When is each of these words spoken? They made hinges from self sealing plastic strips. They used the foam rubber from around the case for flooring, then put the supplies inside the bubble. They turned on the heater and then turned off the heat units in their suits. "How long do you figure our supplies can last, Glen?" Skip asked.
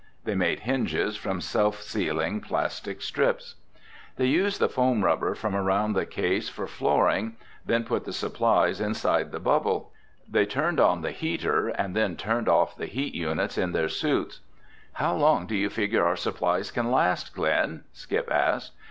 They 0.23 0.33
made 0.33 0.61
hinges 0.61 1.15
from 1.15 1.41
self 1.41 1.79
sealing 1.83 2.41
plastic 2.41 3.03
strips. 3.03 3.53
They 4.15 4.25
used 4.25 4.59
the 4.59 4.67
foam 4.67 5.03
rubber 5.05 5.35
from 5.35 5.55
around 5.55 5.93
the 5.93 6.07
case 6.07 6.49
for 6.49 6.65
flooring, 6.65 7.35
then 7.67 7.83
put 7.83 8.05
the 8.05 8.11
supplies 8.11 8.81
inside 8.81 9.31
the 9.31 9.39
bubble. 9.39 9.91
They 10.27 10.47
turned 10.47 10.79
on 10.79 11.03
the 11.03 11.11
heater 11.11 11.67
and 11.67 11.95
then 11.95 12.15
turned 12.15 12.49
off 12.49 12.75
the 12.75 12.87
heat 12.87 13.13
units 13.13 13.59
in 13.59 13.73
their 13.73 13.89
suits. 13.89 14.39
"How 14.93 15.13
long 15.15 15.45
do 15.45 15.55
you 15.55 15.69
figure 15.69 16.03
our 16.03 16.15
supplies 16.15 16.71
can 16.71 16.89
last, 16.91 17.35
Glen?" 17.35 17.83
Skip 17.93 18.27
asked. 18.31 18.71